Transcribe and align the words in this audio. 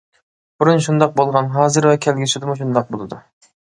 بۇرۇن 0.63 0.81
شۇنداق 0.85 1.13
بولغان، 1.21 1.53
ھازىر 1.59 1.91
ۋە 1.91 1.95
كەلگۈسىدىمۇ 2.09 2.61
شۇنداق 2.65 2.95
بولىدۇ. 2.95 3.27